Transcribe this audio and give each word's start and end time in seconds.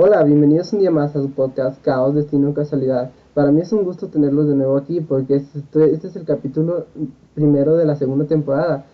Hola, 0.00 0.22
bienvenidos 0.22 0.72
un 0.72 0.78
día 0.78 0.92
más 0.92 1.16
a 1.16 1.20
su 1.20 1.32
podcast 1.32 1.82
Caos, 1.82 2.14
Destino, 2.14 2.54
Casualidad. 2.54 3.10
Para 3.34 3.50
mí 3.50 3.62
es 3.62 3.72
un 3.72 3.82
gusto 3.82 4.06
tenerlos 4.06 4.46
de 4.46 4.54
nuevo 4.54 4.76
aquí 4.76 5.00
porque 5.00 5.34
este, 5.34 5.92
este 5.92 6.06
es 6.06 6.14
el 6.14 6.24
capítulo 6.24 6.86
primero 7.34 7.74
de 7.74 7.84
la 7.84 7.96
segunda 7.96 8.24
temporada. 8.24 8.86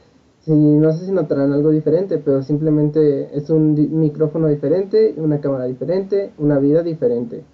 No 0.47 0.93
sé 0.95 1.05
si 1.05 1.13
notarán 1.13 1.53
algo 1.53 1.69
diferente, 1.73 2.17
pero 2.17 2.43
simplemente 2.43 3.37
es 3.37 3.51
un 3.51 3.75
micrófono 4.01 4.49
diferente, 4.49 5.15
una 5.19 5.43
cámara 5.43 5.67
diferente, 5.67 6.33
una 6.39 6.59
vida 6.59 6.83
diferente. 6.83 7.45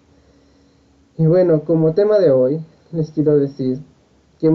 Y 1.19 1.27
bueno, 1.27 1.62
como 1.64 1.93
tema 1.93 2.21
de 2.21 2.30
hoy, 2.30 2.61
les 2.93 3.11
quiero 3.11 3.37
decir 3.37 3.80
que 4.39 4.48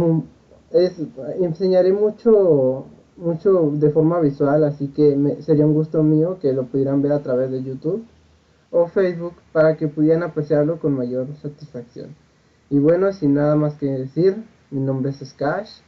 enseñaré 1.41 1.91
mucho, 1.91 2.85
mucho 3.17 3.71
de 3.73 3.89
forma 3.89 4.21
visual, 4.21 4.63
así 4.63 4.87
que 4.87 5.37
sería 5.41 5.65
un 5.65 5.73
gusto 5.73 6.01
mío 6.01 6.37
que 6.41 6.53
lo 6.53 6.63
pudieran 6.67 7.01
ver 7.01 7.11
a 7.11 7.21
través 7.21 7.51
de 7.51 7.61
YouTube 7.61 8.01
o 8.77 8.87
Facebook 8.87 9.35
para 9.53 9.77
que 9.77 9.87
pudieran 9.87 10.23
apreciarlo 10.23 10.79
con 10.79 10.93
mayor 10.93 11.27
satisfacción. 11.41 12.13
Y 12.69 12.77
bueno, 12.77 13.13
sin 13.13 13.33
nada 13.33 13.55
más 13.55 13.75
que 13.75 13.85
decir, 13.85 14.35
mi 14.69 14.81
nombre 14.81 15.11
es 15.11 15.19
Skash 15.25 15.79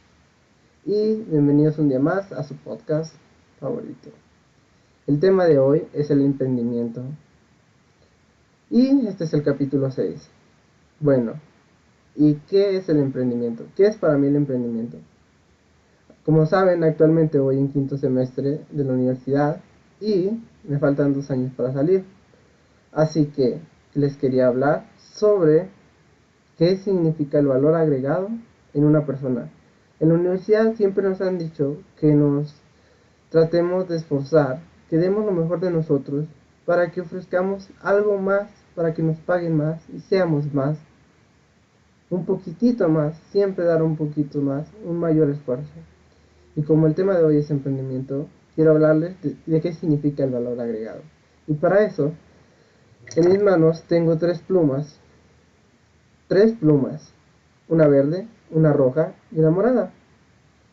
y 0.86 1.16
bienvenidos 1.16 1.78
un 1.78 1.90
día 1.90 1.98
más 1.98 2.32
a 2.32 2.42
su 2.44 2.56
podcast 2.56 3.14
favorito. 3.60 4.08
El 5.06 5.20
tema 5.20 5.44
de 5.44 5.58
hoy 5.58 5.86
es 5.92 6.10
el 6.10 6.22
emprendimiento. 6.22 7.02
Y 8.70 9.06
este 9.06 9.24
es 9.24 9.34
el 9.34 9.42
capítulo 9.42 9.90
6. 9.90 10.26
Bueno, 11.00 11.34
¿y 12.16 12.36
qué 12.48 12.78
es 12.78 12.88
el 12.88 13.00
emprendimiento? 13.00 13.66
¿Qué 13.76 13.84
es 13.84 13.96
para 13.96 14.16
mí 14.16 14.28
el 14.28 14.36
emprendimiento? 14.36 14.96
Como 16.24 16.46
saben, 16.46 16.82
actualmente 16.84 17.38
voy 17.38 17.58
en 17.58 17.68
quinto 17.68 17.98
semestre 17.98 18.62
de 18.70 18.84
la 18.84 18.94
universidad 18.94 19.60
y 20.00 20.30
me 20.64 20.78
faltan 20.78 21.12
dos 21.12 21.30
años 21.30 21.52
para 21.54 21.74
salir. 21.74 22.17
Así 22.92 23.26
que 23.26 23.60
les 23.94 24.16
quería 24.16 24.48
hablar 24.48 24.86
sobre 24.98 25.68
qué 26.56 26.76
significa 26.76 27.38
el 27.38 27.46
valor 27.46 27.74
agregado 27.74 28.28
en 28.74 28.84
una 28.84 29.04
persona. 29.06 29.50
En 30.00 30.08
la 30.08 30.14
universidad 30.14 30.74
siempre 30.74 31.08
nos 31.08 31.20
han 31.20 31.38
dicho 31.38 31.78
que 31.98 32.14
nos 32.14 32.54
tratemos 33.30 33.88
de 33.88 33.96
esforzar, 33.96 34.60
que 34.88 34.96
demos 34.96 35.24
lo 35.24 35.32
mejor 35.32 35.60
de 35.60 35.70
nosotros 35.70 36.26
para 36.64 36.90
que 36.90 37.00
ofrezcamos 37.00 37.68
algo 37.82 38.18
más, 38.18 38.50
para 38.74 38.94
que 38.94 39.02
nos 39.02 39.18
paguen 39.18 39.56
más 39.56 39.80
y 39.90 40.00
seamos 40.00 40.52
más. 40.54 40.78
Un 42.10 42.24
poquitito 42.24 42.88
más, 42.88 43.16
siempre 43.32 43.64
dar 43.64 43.82
un 43.82 43.96
poquito 43.96 44.40
más, 44.40 44.66
un 44.84 44.98
mayor 44.98 45.30
esfuerzo. 45.30 45.72
Y 46.56 46.62
como 46.62 46.86
el 46.86 46.94
tema 46.94 47.16
de 47.16 47.24
hoy 47.24 47.36
es 47.38 47.50
emprendimiento, 47.50 48.28
quiero 48.54 48.72
hablarles 48.72 49.20
de, 49.22 49.36
de 49.46 49.60
qué 49.60 49.72
significa 49.72 50.24
el 50.24 50.30
valor 50.30 50.60
agregado. 50.60 51.02
Y 51.46 51.54
para 51.54 51.84
eso 51.84 52.12
en 53.16 53.28
mis 53.28 53.42
manos 53.42 53.82
tengo 53.84 54.16
tres 54.16 54.40
plumas. 54.40 55.00
Tres 56.28 56.52
plumas. 56.52 57.12
Una 57.68 57.86
verde, 57.88 58.28
una 58.50 58.72
roja 58.72 59.14
y 59.30 59.38
una 59.38 59.50
morada. 59.50 59.92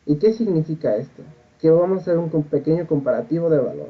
¿Y 0.05 0.17
qué 0.17 0.33
significa 0.33 0.95
esto? 0.95 1.23
Que 1.59 1.69
vamos 1.69 1.99
a 1.99 2.01
hacer 2.01 2.17
un 2.17 2.29
pequeño 2.43 2.87
comparativo 2.87 3.49
de 3.49 3.59
valor. 3.59 3.89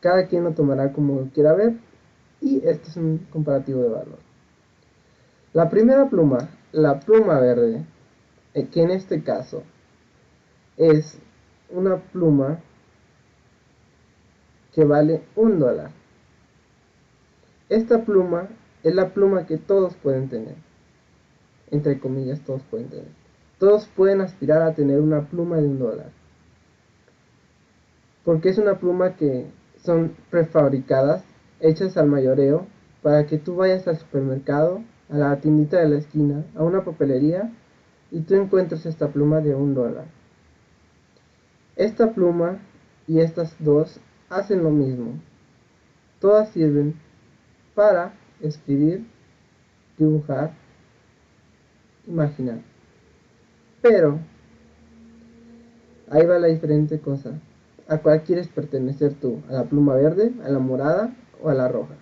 Cada 0.00 0.26
quien 0.26 0.44
lo 0.44 0.52
tomará 0.52 0.92
como 0.92 1.30
quiera 1.30 1.54
ver. 1.54 1.74
Y 2.40 2.56
este 2.66 2.90
es 2.90 2.96
un 2.96 3.26
comparativo 3.30 3.82
de 3.82 3.88
valor. 3.88 4.18
La 5.52 5.70
primera 5.70 6.08
pluma, 6.08 6.48
la 6.72 6.98
pluma 6.98 7.38
verde, 7.38 7.84
eh, 8.54 8.66
que 8.66 8.82
en 8.82 8.90
este 8.90 9.22
caso 9.22 9.62
es 10.76 11.18
una 11.70 11.96
pluma 11.96 12.60
que 14.72 14.84
vale 14.84 15.22
un 15.36 15.58
dólar. 15.58 16.01
Esta 17.72 18.04
pluma 18.04 18.48
es 18.82 18.94
la 18.94 19.14
pluma 19.14 19.46
que 19.46 19.56
todos 19.56 19.94
pueden 19.94 20.28
tener. 20.28 20.56
Entre 21.70 21.98
comillas, 21.98 22.42
todos 22.42 22.60
pueden 22.64 22.90
tener. 22.90 23.08
Todos 23.58 23.86
pueden 23.86 24.20
aspirar 24.20 24.60
a 24.60 24.74
tener 24.74 25.00
una 25.00 25.22
pluma 25.22 25.56
de 25.56 25.68
un 25.68 25.78
dólar. 25.78 26.10
Porque 28.26 28.50
es 28.50 28.58
una 28.58 28.78
pluma 28.78 29.16
que 29.16 29.46
son 29.82 30.14
prefabricadas, 30.28 31.24
hechas 31.60 31.96
al 31.96 32.08
mayoreo, 32.08 32.66
para 33.00 33.24
que 33.24 33.38
tú 33.38 33.56
vayas 33.56 33.88
al 33.88 33.96
supermercado, 33.96 34.82
a 35.08 35.16
la 35.16 35.40
tiendita 35.40 35.78
de 35.78 35.88
la 35.88 35.96
esquina, 35.96 36.44
a 36.54 36.64
una 36.64 36.84
papelería, 36.84 37.54
y 38.10 38.20
tú 38.20 38.34
encuentres 38.34 38.84
esta 38.84 39.08
pluma 39.08 39.40
de 39.40 39.54
un 39.54 39.72
dólar. 39.72 40.04
Esta 41.76 42.12
pluma 42.12 42.58
y 43.06 43.20
estas 43.20 43.56
dos 43.64 43.98
hacen 44.28 44.62
lo 44.62 44.68
mismo. 44.68 45.14
Todas 46.20 46.50
sirven 46.50 47.00
para 47.74 48.14
escribir, 48.40 49.06
dibujar, 49.98 50.52
imaginar. 52.06 52.60
Pero, 53.80 54.18
ahí 56.10 56.26
va 56.26 56.38
la 56.38 56.48
diferente 56.48 57.00
cosa. 57.00 57.32
¿A 57.88 57.98
cuál 57.98 58.22
quieres 58.22 58.48
pertenecer 58.48 59.14
tú? 59.14 59.42
¿A 59.48 59.52
la 59.52 59.64
pluma 59.64 59.94
verde, 59.94 60.32
a 60.44 60.48
la 60.48 60.58
morada 60.58 61.14
o 61.42 61.48
a 61.48 61.54
la 61.54 61.68
roja? 61.68 61.94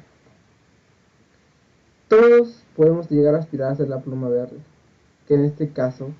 Todos 2.08 2.64
podemos 2.76 3.08
llegar 3.08 3.34
a 3.34 3.38
aspirar 3.38 3.72
a 3.72 3.76
ser 3.76 3.88
la 3.88 4.00
pluma 4.00 4.28
verde, 4.28 4.58
que 5.26 5.34
en 5.34 5.44
este 5.44 5.70
caso 5.70 6.10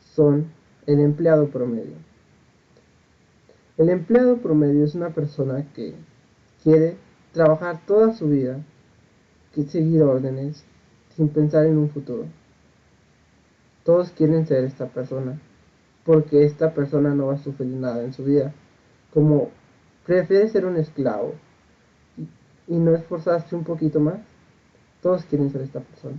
son 0.00 0.50
el 0.86 1.00
empleado 1.00 1.48
promedio. 1.48 1.94
El 3.76 3.90
empleado 3.90 4.38
promedio 4.38 4.84
es 4.84 4.94
una 4.94 5.10
persona 5.10 5.64
que 5.74 5.94
quiere 6.62 6.96
trabajar 7.32 7.80
toda 7.86 8.12
su 8.12 8.28
vida 8.28 8.58
seguir 9.66 10.02
órdenes 10.02 10.64
sin 11.16 11.28
pensar 11.28 11.66
en 11.66 11.78
un 11.78 11.90
futuro. 11.90 12.26
Todos 13.84 14.10
quieren 14.10 14.46
ser 14.46 14.64
esta 14.64 14.86
persona, 14.86 15.40
porque 16.04 16.44
esta 16.44 16.74
persona 16.74 17.14
no 17.14 17.26
va 17.26 17.34
a 17.34 17.38
sufrir 17.38 17.68
nada 17.68 18.04
en 18.04 18.12
su 18.12 18.24
vida. 18.24 18.52
Como 19.12 19.50
prefiere 20.06 20.48
ser 20.48 20.66
un 20.66 20.76
esclavo 20.76 21.34
y, 22.68 22.76
no 22.76 22.94
esforzarse 22.94 23.56
un 23.56 23.64
poquito 23.64 23.98
más, 23.98 24.20
todos 25.02 25.24
quieren 25.24 25.50
ser 25.50 25.62
esta 25.62 25.80
persona. 25.80 26.16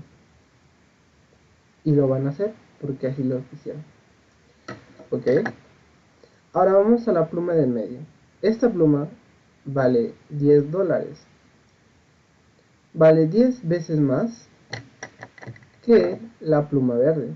Y 1.84 1.92
lo 1.92 2.08
van 2.08 2.28
a 2.28 2.32
hacer 2.32 2.54
porque 2.82 3.08
así 3.08 3.24
lo 3.24 3.42
quisieron. 3.50 3.84
¿Ok? 5.12 5.28
Ahora 6.54 6.74
vamos 6.74 7.08
a 7.08 7.14
la 7.14 7.30
pluma 7.30 7.54
del 7.54 7.70
medio. 7.70 8.00
Esta 8.42 8.70
pluma 8.70 9.08
vale 9.66 10.14
10 10.30 10.72
dólares 10.72 11.29
vale 12.94 13.28
10 13.28 13.68
veces 13.68 14.00
más 14.00 14.48
que 15.84 16.20
la 16.40 16.70
pluma 16.70 16.96
verde. 16.96 17.36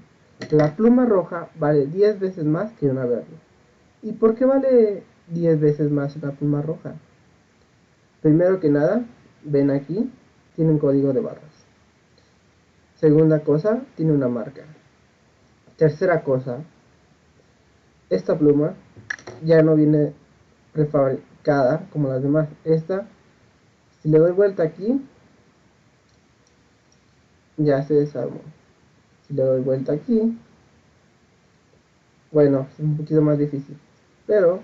La 0.52 0.75
pluma 0.75 1.06
roja 1.06 1.50
vale 1.59 1.86
10 1.86 2.19
veces 2.19 2.46
más 2.46 2.72
que 2.74 2.88
una 2.88 3.06
verde. 3.06 3.36
¿Y 4.02 4.13
por 4.13 4.36
qué 4.36 4.46
vale 4.46 5.03
10 5.30 5.59
veces 5.59 5.92
más 5.92 6.16
una 6.16 6.31
pluma 6.31 6.62
roja? 6.62 6.96
Primero 8.22 8.59
que 8.59 8.69
nada, 8.69 9.06
ven 9.44 9.72
aquí, 9.72 10.09
tiene 10.56 10.72
un 10.72 10.80
código 10.80 11.13
de 11.13 11.22
barras. 11.22 11.66
Segunda 12.96 13.40
cosa, 13.40 13.81
tiene 13.96 14.13
una 14.13 14.28
marca. 14.28 14.63
Tercera 15.78 16.24
cosa, 16.24 16.59
esta 18.09 18.38
pluma 18.38 18.75
ya 19.44 19.62
no 19.62 19.75
viene 19.75 20.13
prefabricada 20.72 21.88
como 21.92 22.09
las 22.09 22.22
demás. 22.22 22.47
Esta, 22.63 23.08
si 24.02 24.09
le 24.09 24.19
doy 24.19 24.31
vuelta 24.31 24.63
aquí, 24.63 25.02
ya 27.58 27.81
se 27.84 27.94
desarmó. 27.96 28.41
Si 29.28 29.34
le 29.34 29.44
doy 29.44 29.62
vuelta 29.62 29.94
aquí, 29.94 30.38
bueno, 32.31 32.68
es 32.74 32.80
un 32.80 32.97
poquito 32.97 33.22
más 33.22 33.38
difícil, 33.38 33.78
pero 34.25 34.62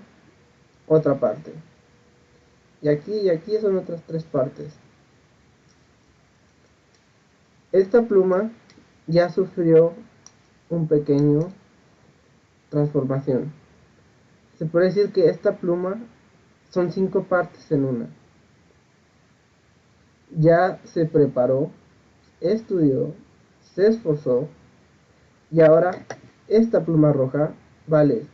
otra 0.86 1.18
parte. 1.18 1.52
Y 2.82 2.88
aquí 2.88 3.12
y 3.12 3.30
aquí 3.30 3.56
son 3.58 3.76
otras 3.76 4.02
tres 4.06 4.24
partes. 4.24 4.74
Esta 7.72 8.02
pluma 8.02 8.50
ya 9.06 9.28
sufrió 9.30 9.92
un 10.68 10.88
pequeño 10.88 11.52
transformación. 12.70 13.52
Se 14.58 14.66
puede 14.66 14.86
decir 14.86 15.12
que 15.12 15.28
esta 15.28 15.56
pluma 15.56 16.00
son 16.70 16.90
cinco 16.90 17.24
partes 17.24 17.70
en 17.70 17.84
una. 17.84 18.06
Ya 20.36 20.80
se 20.84 21.06
preparó 21.06 21.70
estudió, 22.40 23.14
se 23.74 23.88
esforzó 23.88 24.48
y 25.50 25.60
ahora 25.60 26.06
esta 26.48 26.84
pluma 26.84 27.12
roja 27.12 27.52
vale 27.86 28.26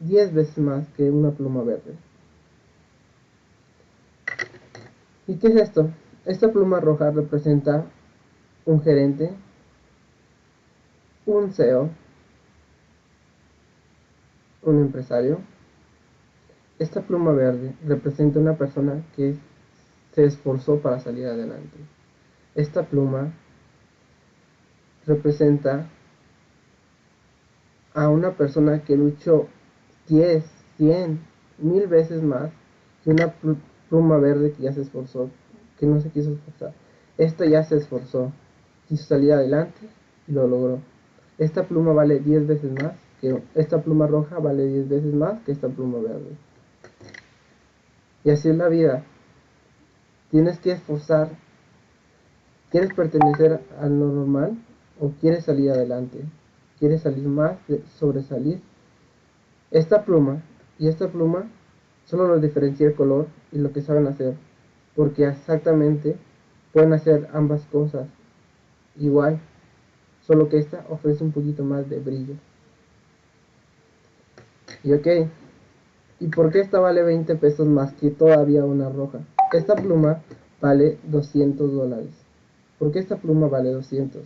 10 0.00 0.34
veces 0.34 0.58
más 0.58 0.88
que 0.96 1.10
una 1.10 1.30
pluma 1.30 1.62
verde. 1.62 1.96
¿Y 5.26 5.36
qué 5.36 5.48
es 5.48 5.56
esto? 5.56 5.90
Esta 6.24 6.50
pluma 6.50 6.80
roja 6.80 7.10
representa 7.10 7.86
un 8.64 8.82
gerente, 8.82 9.30
un 11.26 11.52
CEO, 11.52 11.90
un 14.62 14.80
empresario. 14.80 15.40
Esta 16.78 17.02
pluma 17.02 17.32
verde 17.32 17.74
representa 17.86 18.38
una 18.38 18.56
persona 18.56 19.02
que 19.16 19.36
se 20.12 20.24
esforzó 20.24 20.80
para 20.80 21.00
salir 21.00 21.26
adelante. 21.26 21.76
Esta 22.58 22.82
pluma 22.82 23.32
representa 25.06 25.88
a 27.94 28.08
una 28.08 28.32
persona 28.32 28.82
que 28.82 28.96
luchó 28.96 29.46
10, 30.08 30.44
100, 30.76 31.20
mil 31.58 31.86
veces 31.86 32.20
más 32.20 32.50
que 33.04 33.10
una 33.10 33.32
pluma 33.88 34.16
verde 34.16 34.54
que 34.54 34.64
ya 34.64 34.72
se 34.72 34.80
esforzó, 34.80 35.30
que 35.78 35.86
no 35.86 36.00
se 36.00 36.10
quiso 36.10 36.32
esforzar. 36.32 36.74
Esta 37.16 37.46
ya 37.46 37.62
se 37.62 37.76
esforzó, 37.76 38.32
quiso 38.88 39.04
salir 39.04 39.34
adelante 39.34 39.78
y 40.26 40.32
lo 40.32 40.48
logró. 40.48 40.80
Esta 41.38 41.62
pluma 41.62 41.92
vale 41.92 42.18
10 42.18 42.48
veces 42.48 42.72
más 42.72 42.94
que 43.20 43.40
esta 43.54 43.80
pluma 43.82 44.08
roja 44.08 44.40
vale 44.40 44.66
10 44.66 44.88
veces 44.88 45.14
más 45.14 45.40
que 45.42 45.52
esta 45.52 45.68
pluma 45.68 46.00
verde. 46.00 46.36
Y 48.24 48.30
así 48.30 48.48
es 48.48 48.56
la 48.56 48.66
vida. 48.66 49.04
Tienes 50.32 50.58
que 50.58 50.72
esforzar. 50.72 51.46
¿Quieres 52.70 52.92
pertenecer 52.92 53.62
a 53.80 53.86
lo 53.86 54.08
normal 54.08 54.58
o 55.00 55.10
quieres 55.20 55.46
salir 55.46 55.70
adelante? 55.70 56.18
¿Quieres 56.78 57.00
salir 57.00 57.26
más, 57.26 57.56
sobresalir? 57.98 58.60
Esta 59.70 60.04
pluma 60.04 60.42
y 60.78 60.88
esta 60.88 61.08
pluma 61.08 61.48
solo 62.04 62.28
lo 62.28 62.38
diferencia 62.38 62.86
el 62.86 62.94
color 62.94 63.26
y 63.52 63.58
lo 63.58 63.72
que 63.72 63.80
saben 63.80 64.06
hacer. 64.06 64.34
Porque 64.94 65.26
exactamente 65.26 66.16
pueden 66.74 66.92
hacer 66.92 67.28
ambas 67.32 67.64
cosas 67.72 68.06
igual. 68.96 69.40
Solo 70.26 70.50
que 70.50 70.58
esta 70.58 70.84
ofrece 70.90 71.24
un 71.24 71.32
poquito 71.32 71.64
más 71.64 71.88
de 71.88 72.00
brillo. 72.00 72.34
Y 74.84 74.92
ok, 74.92 75.06
¿y 76.20 76.28
por 76.28 76.52
qué 76.52 76.60
esta 76.60 76.80
vale 76.80 77.02
20 77.02 77.34
pesos 77.36 77.66
más 77.66 77.94
que 77.94 78.10
todavía 78.10 78.66
una 78.66 78.90
roja? 78.90 79.20
Esta 79.54 79.74
pluma 79.74 80.20
vale 80.60 80.98
200 81.04 81.72
dólares. 81.72 82.27
¿Por 82.78 82.92
qué 82.92 83.00
esta 83.00 83.16
pluma 83.16 83.48
vale 83.48 83.70
200? 83.70 84.22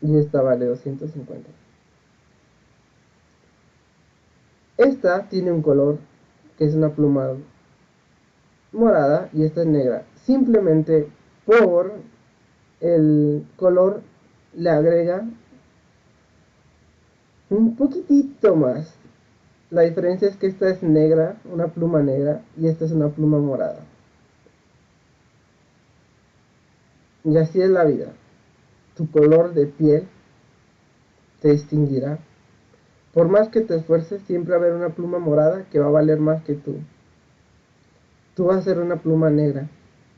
Y 0.00 0.16
esta 0.16 0.42
vale 0.42 0.66
250. 0.66 1.48
Esta 4.78 5.28
tiene 5.28 5.50
un 5.52 5.62
color 5.62 5.98
que 6.56 6.64
es 6.64 6.74
una 6.74 6.90
pluma 6.90 7.32
morada 8.72 9.28
y 9.32 9.44
esta 9.44 9.62
es 9.62 9.66
negra. 9.66 10.04
Simplemente 10.24 11.08
por 11.44 11.94
el 12.80 13.46
color 13.56 14.02
le 14.54 14.70
agrega 14.70 15.26
un 17.50 17.76
poquitito 17.76 18.54
más. 18.54 18.94
La 19.70 19.82
diferencia 19.82 20.28
es 20.28 20.36
que 20.36 20.46
esta 20.46 20.68
es 20.70 20.82
negra, 20.82 21.36
una 21.44 21.68
pluma 21.68 22.02
negra, 22.02 22.42
y 22.56 22.68
esta 22.68 22.84
es 22.84 22.92
una 22.92 23.08
pluma 23.08 23.38
morada. 23.38 23.80
Y 27.28 27.36
así 27.36 27.60
es 27.60 27.68
la 27.68 27.84
vida. 27.84 28.12
Tu 28.96 29.10
color 29.10 29.52
de 29.52 29.66
piel 29.66 30.08
te 31.42 31.50
distinguirá. 31.50 32.18
Por 33.12 33.28
más 33.28 33.50
que 33.50 33.60
te 33.60 33.76
esfuerces, 33.76 34.22
siempre 34.22 34.52
va 34.52 34.56
a 34.56 34.60
haber 34.60 34.72
una 34.72 34.94
pluma 34.94 35.18
morada 35.18 35.66
que 35.70 35.78
va 35.78 35.88
a 35.88 35.90
valer 35.90 36.20
más 36.20 36.42
que 36.44 36.54
tú. 36.54 36.76
Tú 38.34 38.46
vas 38.46 38.56
a 38.56 38.62
ser 38.62 38.78
una 38.78 38.96
pluma 38.96 39.28
negra 39.28 39.68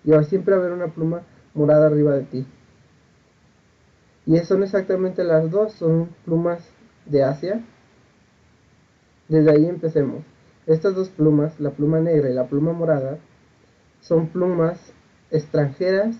y 0.04 0.12
va 0.12 0.20
a 0.20 0.24
siempre 0.24 0.54
haber 0.54 0.70
una 0.70 0.86
pluma 0.86 1.22
morada 1.52 1.86
arriba 1.86 2.14
de 2.14 2.22
ti. 2.22 2.46
Y 4.26 4.38
son 4.38 4.62
exactamente 4.62 5.24
las 5.24 5.50
dos, 5.50 5.72
son 5.72 6.10
plumas 6.24 6.62
de 7.06 7.24
Asia. 7.24 7.64
Desde 9.28 9.50
ahí 9.50 9.66
empecemos. 9.66 10.22
Estas 10.66 10.94
dos 10.94 11.08
plumas, 11.08 11.58
la 11.58 11.70
pluma 11.70 11.98
negra 11.98 12.30
y 12.30 12.34
la 12.34 12.46
pluma 12.46 12.72
morada, 12.72 13.18
son 14.00 14.28
plumas 14.28 14.92
extranjeras 15.32 16.16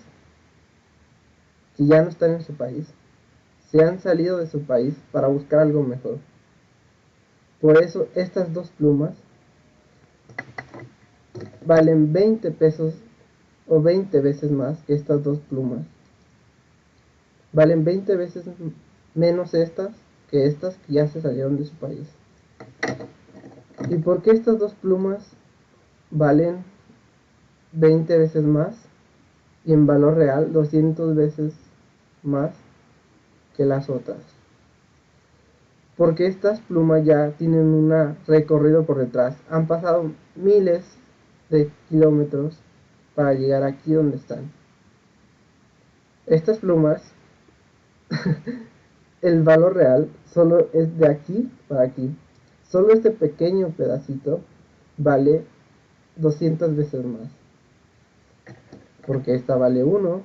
que 1.81 1.87
ya 1.87 2.03
no 2.03 2.09
están 2.09 2.33
en 2.33 2.43
su 2.43 2.53
país. 2.53 2.93
Se 3.71 3.83
han 3.83 3.99
salido 3.99 4.37
de 4.37 4.45
su 4.45 4.61
país 4.61 4.93
para 5.11 5.27
buscar 5.27 5.61
algo 5.61 5.81
mejor. 5.81 6.19
Por 7.59 7.81
eso 7.81 8.07
estas 8.13 8.53
dos 8.53 8.69
plumas 8.69 9.15
valen 11.65 12.13
20 12.13 12.51
pesos 12.51 12.93
o 13.67 13.81
20 13.81 14.21
veces 14.21 14.51
más 14.51 14.77
que 14.83 14.93
estas 14.93 15.23
dos 15.23 15.39
plumas. 15.39 15.81
Valen 17.51 17.83
20 17.83 18.15
veces 18.15 18.45
menos 19.15 19.55
estas 19.55 19.89
que 20.29 20.45
estas 20.45 20.75
que 20.85 20.93
ya 20.93 21.07
se 21.07 21.19
salieron 21.19 21.57
de 21.57 21.65
su 21.65 21.73
país. 21.73 22.07
¿Y 23.89 23.95
por 23.95 24.21
qué 24.21 24.31
estas 24.31 24.59
dos 24.59 24.75
plumas 24.75 25.31
valen 26.11 26.63
20 27.71 28.19
veces 28.19 28.43
más 28.43 28.75
y 29.65 29.73
en 29.73 29.87
valor 29.87 30.15
real 30.15 30.53
200 30.53 31.15
veces 31.15 31.55
más 32.23 32.51
que 33.55 33.65
las 33.65 33.89
otras? 33.89 34.19
Porque 35.97 36.27
estas 36.27 36.59
plumas 36.61 37.05
ya 37.05 37.31
tienen 37.31 37.65
un 37.65 38.17
recorrido 38.27 38.85
por 38.85 38.97
detrás. 38.97 39.37
Han 39.49 39.67
pasado 39.67 40.11
miles 40.35 40.83
de 41.49 41.69
kilómetros 41.89 42.57
para 43.13 43.33
llegar 43.33 43.63
aquí 43.63 43.93
donde 43.93 44.17
están. 44.17 44.51
Estas 46.25 46.57
plumas 46.59 47.13
el 49.21 49.43
valor 49.43 49.75
real 49.75 50.09
solo 50.33 50.69
es 50.73 50.97
de 50.97 51.07
aquí 51.07 51.51
para 51.67 51.83
aquí. 51.83 52.15
Solo 52.67 52.93
este 52.93 53.11
pequeño 53.11 53.69
pedacito 53.69 54.41
vale 54.97 55.45
200 56.15 56.75
veces 56.75 57.05
más. 57.05 57.29
Porque 59.05 59.35
esta 59.35 59.55
vale 59.55 59.83
1, 59.83 60.21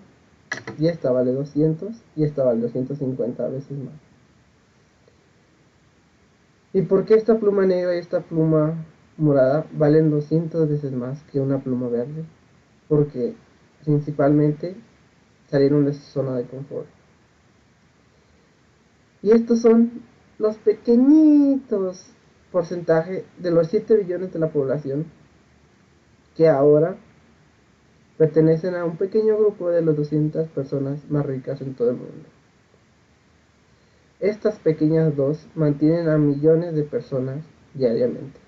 y 0.78 0.88
esta 0.88 1.10
vale 1.10 1.32
200, 1.32 1.94
y 2.16 2.24
esta 2.24 2.44
vale 2.44 2.60
250 2.60 3.48
veces 3.48 3.78
más. 3.78 3.94
¿Y 6.72 6.82
por 6.82 7.06
qué 7.06 7.14
esta 7.14 7.38
pluma 7.38 7.64
negra 7.64 7.94
y 7.94 7.98
esta 7.98 8.20
pluma 8.20 8.84
morada 9.16 9.66
valen 9.72 10.10
200 10.10 10.68
veces 10.68 10.92
más 10.92 11.22
que 11.32 11.40
una 11.40 11.58
pluma 11.58 11.88
verde? 11.88 12.24
Porque 12.88 13.34
principalmente 13.84 14.76
salieron 15.48 15.86
de 15.86 15.94
su 15.94 16.02
zona 16.02 16.36
de 16.36 16.44
confort. 16.44 16.86
Y 19.22 19.30
estos 19.30 19.60
son 19.60 20.02
los 20.38 20.56
pequeñitos 20.58 22.10
porcentajes 22.52 23.24
de 23.38 23.50
los 23.50 23.68
7 23.68 23.96
billones 23.96 24.32
de 24.32 24.38
la 24.38 24.50
población 24.50 25.06
que 26.36 26.48
ahora 26.48 26.96
pertenecen 28.18 28.74
a 28.74 28.84
un 28.84 28.96
pequeño 28.96 29.36
grupo 29.36 29.70
de 29.70 29.82
las 29.82 29.96
200 29.96 30.48
personas 30.48 31.10
más 31.10 31.26
ricas 31.26 31.60
en 31.60 31.74
todo 31.74 31.90
el 31.90 31.96
mundo. 31.96 32.28
Estas 34.20 34.58
pequeñas 34.58 35.14
dos 35.14 35.46
mantienen 35.54 36.08
a 36.08 36.16
millones 36.16 36.74
de 36.74 36.82
personas 36.84 37.44
diariamente. 37.74 38.38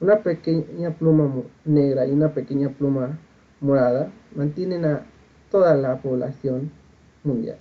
Una 0.00 0.22
pequeña 0.22 0.90
pluma 0.90 1.42
negra 1.64 2.06
y 2.06 2.12
una 2.12 2.32
pequeña 2.32 2.70
pluma 2.70 3.18
morada 3.60 4.12
mantienen 4.34 4.84
a 4.84 5.06
toda 5.50 5.74
la 5.74 6.00
población 6.00 6.70
mundial. 7.24 7.58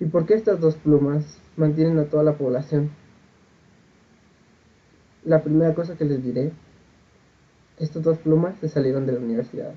¿Y 0.00 0.06
por 0.06 0.26
qué 0.26 0.34
estas 0.34 0.60
dos 0.60 0.76
plumas 0.76 1.40
mantienen 1.56 1.98
a 1.98 2.04
toda 2.04 2.24
la 2.24 2.36
población? 2.36 2.90
La 5.24 5.42
primera 5.42 5.74
cosa 5.74 5.96
que 5.96 6.04
les 6.04 6.22
diré, 6.22 6.52
estas 7.82 8.02
dos 8.04 8.18
plumas 8.18 8.56
se 8.60 8.68
salieron 8.68 9.06
de 9.06 9.12
la 9.12 9.18
universidad. 9.18 9.74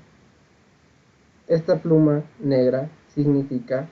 Esta 1.48 1.82
pluma 1.82 2.22
negra 2.38 2.88
significa 3.08 3.88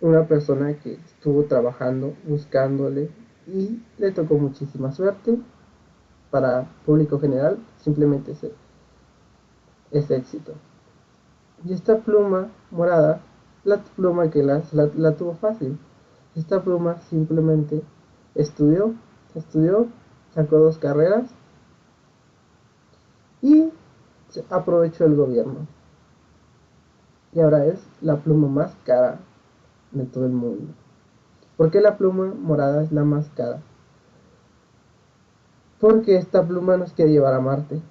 una 0.00 0.28
persona 0.28 0.74
que 0.74 0.94
estuvo 0.94 1.44
trabajando, 1.44 2.14
buscándole 2.24 3.10
y 3.48 3.82
le 3.98 4.12
tocó 4.12 4.36
muchísima 4.38 4.92
suerte. 4.92 5.38
Para 6.30 6.68
público 6.86 7.18
general, 7.18 7.58
simplemente 7.78 8.32
ese, 8.32 8.52
ese 9.90 10.16
éxito. 10.16 10.54
Y 11.64 11.72
esta 11.72 11.98
pluma 11.98 12.52
morada 12.70 13.20
la 13.64 13.78
pluma 13.96 14.30
que 14.30 14.42
la, 14.42 14.62
la, 14.72 15.16
tuvo 15.16 15.34
fácil. 15.34 15.78
Esta 16.36 16.62
pluma 16.62 17.00
simplemente 17.10 17.82
estudió, 18.36 18.94
estudió, 19.34 19.88
sacó 20.32 20.58
dos 20.58 20.78
carreras 20.78 21.28
y 23.42 23.70
aprovechó 24.48 25.04
el 25.04 25.16
gobierno. 25.16 25.66
Y 27.34 27.40
ahora 27.40 27.66
es 27.66 27.86
la 28.00 28.16
pluma 28.16 28.48
más 28.48 28.74
cara 28.84 29.18
de 29.90 30.04
todo 30.04 30.24
el 30.24 30.32
mundo. 30.32 30.72
¿Por 31.58 31.70
qué 31.70 31.82
la 31.82 31.98
pluma 31.98 32.32
morada 32.34 32.82
es 32.82 32.92
la 32.92 33.04
más 33.04 33.28
cara? 33.30 33.60
Porque 35.80 36.16
esta 36.16 36.46
pluma 36.46 36.78
nos 36.78 36.92
quiere 36.92 37.12
llevar 37.12 37.34
a 37.34 37.40
Marte. 37.40 37.82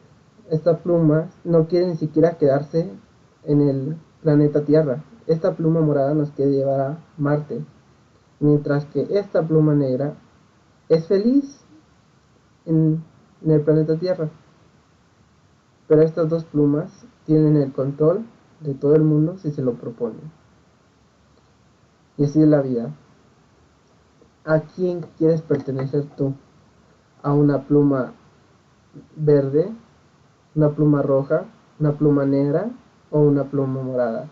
Esta 0.50 0.80
pluma 0.80 1.30
no 1.44 1.68
quiere 1.68 1.88
ni 1.88 1.98
siquiera 1.98 2.38
quedarse 2.38 2.90
en 3.44 3.62
el 3.62 3.98
planeta 4.24 4.62
Tierra 4.62 5.04
esta 5.28 5.56
pluma 5.56 5.82
morada 5.82 6.14
nos 6.14 6.32
quiere 6.32 6.52
llevar 6.52 6.82
a 6.82 6.98
Marte, 7.18 7.64
mientras 8.40 8.86
que 8.86 9.08
esta 9.12 9.42
pluma 9.44 9.74
negra 9.74 10.16
es 10.90 11.08
feliz 11.08 11.64
en, 12.66 13.04
el 13.46 13.62
planeta 13.62 13.98
Tierra. 13.98 14.30
Pero 15.92 16.04
estas 16.04 16.30
dos 16.30 16.46
plumas 16.46 16.90
tienen 17.26 17.58
el 17.58 17.74
control 17.74 18.24
de 18.62 18.74
todo 18.74 18.96
el 18.96 19.04
mundo 19.04 19.38
si 19.38 19.52
se 19.52 19.62
lo 19.62 19.74
proponen. 19.74 20.32
Y 22.18 22.24
así 22.24 22.42
es 22.42 22.48
la 22.48 22.62
vida. 22.62 22.94
¿A 24.46 24.62
quién 24.62 25.02
quieres 25.18 25.42
pertenecer 25.42 26.06
tú? 26.16 26.34
¿A 27.22 27.34
una 27.34 27.64
pluma 27.64 28.14
verde? 29.18 29.70
¿Una 30.56 30.70
pluma 30.70 31.02
roja? 31.02 31.44
¿Una 31.78 31.92
pluma 31.92 32.26
negra? 32.26 32.70
¿O 33.10 33.20
una 33.20 33.44
pluma 33.44 33.84
morada? 33.84 34.30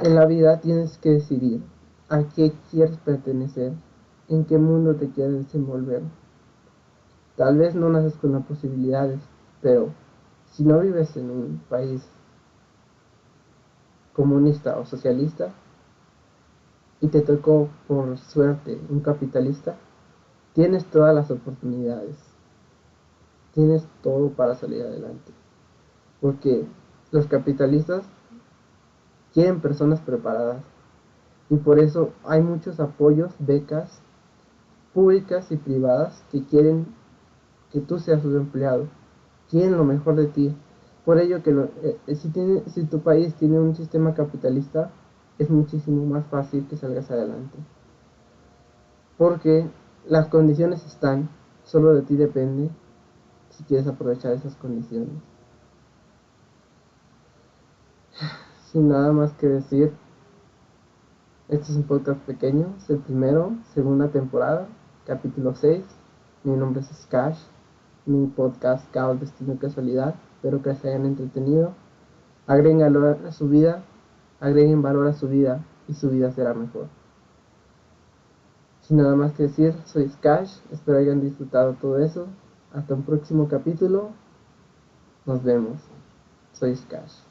En 0.00 0.16
la 0.16 0.26
vida 0.26 0.60
tienes 0.60 0.98
que 0.98 1.10
decidir 1.10 1.62
a 2.08 2.24
qué 2.24 2.52
quieres 2.72 2.96
pertenecer, 2.96 3.74
en 4.28 4.44
qué 4.44 4.58
mundo 4.58 4.96
te 4.96 5.08
quieres 5.10 5.34
desenvolver. 5.44 6.02
Tal 7.36 7.58
vez 7.58 7.76
no 7.76 7.88
naces 7.90 8.16
con 8.16 8.32
las 8.32 8.44
posibilidades, 8.44 9.20
pero 9.62 9.88
si 10.50 10.64
no 10.64 10.80
vives 10.80 11.16
en 11.16 11.30
un 11.30 11.62
país 11.68 12.08
comunista 14.12 14.78
o 14.78 14.84
socialista 14.84 15.52
y 17.00 17.08
te 17.08 17.20
tocó 17.20 17.68
por 17.88 18.18
suerte 18.18 18.78
un 18.90 19.00
capitalista, 19.00 19.76
tienes 20.54 20.84
todas 20.86 21.14
las 21.14 21.30
oportunidades. 21.30 22.16
Tienes 23.54 23.86
todo 24.02 24.30
para 24.30 24.54
salir 24.54 24.82
adelante. 24.82 25.32
Porque 26.20 26.66
los 27.10 27.26
capitalistas 27.26 28.04
quieren 29.32 29.60
personas 29.60 30.00
preparadas. 30.00 30.62
Y 31.48 31.56
por 31.56 31.78
eso 31.78 32.10
hay 32.24 32.42
muchos 32.42 32.78
apoyos, 32.78 33.34
becas 33.38 34.00
públicas 34.94 35.50
y 35.50 35.56
privadas 35.56 36.22
que 36.30 36.44
quieren 36.44 36.86
que 37.72 37.80
tú 37.80 37.98
seas 37.98 38.22
su 38.22 38.36
empleado. 38.36 38.86
Quieren 39.50 39.76
lo 39.76 39.84
mejor 39.84 40.14
de 40.14 40.26
ti. 40.26 40.54
Por 41.04 41.18
ello 41.18 41.42
que 41.42 41.50
eh, 41.50 41.98
eh, 42.06 42.14
si, 42.14 42.28
tiene, 42.28 42.62
si 42.68 42.84
tu 42.84 43.00
país 43.00 43.34
tiene 43.34 43.58
un 43.58 43.74
sistema 43.74 44.14
capitalista, 44.14 44.92
es 45.38 45.50
muchísimo 45.50 46.06
más 46.06 46.24
fácil 46.26 46.66
que 46.68 46.76
salgas 46.76 47.10
adelante. 47.10 47.56
Porque 49.18 49.68
las 50.06 50.28
condiciones 50.28 50.86
están, 50.86 51.28
solo 51.64 51.94
de 51.94 52.02
ti 52.02 52.16
depende 52.16 52.70
si 53.50 53.64
quieres 53.64 53.86
aprovechar 53.86 54.32
esas 54.32 54.54
condiciones. 54.56 55.10
Sin 58.70 58.88
nada 58.88 59.12
más 59.12 59.32
que 59.32 59.48
decir, 59.48 59.92
este 61.48 61.72
es 61.72 61.76
un 61.76 61.82
podcast 61.82 62.20
pequeño, 62.20 62.74
es 62.78 62.88
el 62.90 62.98
primero, 62.98 63.56
segunda 63.74 64.08
temporada, 64.08 64.68
capítulo 65.04 65.56
6. 65.56 65.84
Mi 66.44 66.56
nombre 66.56 66.80
es 66.80 66.86
Skash, 66.86 67.40
mi 68.06 68.26
podcast 68.26 68.90
Caos, 68.92 69.20
Destino 69.20 69.54
y 69.54 69.56
Casualidad. 69.58 70.14
Espero 70.36 70.62
que 70.62 70.74
se 70.74 70.88
hayan 70.88 71.06
entretenido. 71.06 71.72
Agreguen 72.46 72.80
valor 72.80 73.18
a 73.26 73.32
su 73.32 73.48
vida, 73.48 73.82
agreguen 74.40 74.82
valor 74.82 75.06
a 75.06 75.12
su 75.12 75.28
vida 75.28 75.64
y 75.88 75.94
su 75.94 76.10
vida 76.10 76.30
será 76.32 76.54
mejor. 76.54 76.86
Sin 78.80 78.96
nada 78.96 79.14
más 79.14 79.32
que 79.32 79.44
decir, 79.44 79.74
soy 79.84 80.08
Skash, 80.08 80.58
espero 80.72 80.98
hayan 80.98 81.20
disfrutado 81.20 81.74
todo 81.74 81.98
eso. 81.98 82.26
Hasta 82.72 82.94
un 82.94 83.02
próximo 83.02 83.48
capítulo. 83.48 84.10
Nos 85.26 85.42
vemos. 85.42 85.78
Soy 86.52 86.74
Skash. 86.74 87.29